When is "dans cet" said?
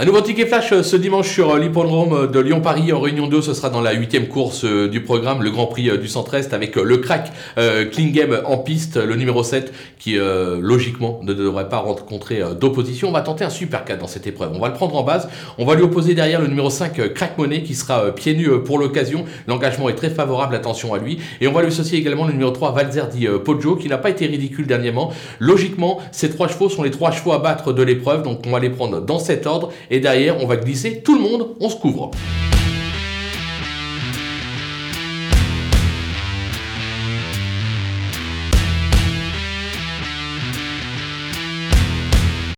29.00-29.46